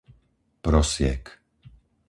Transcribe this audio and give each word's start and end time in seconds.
Prosiek 0.63 1.25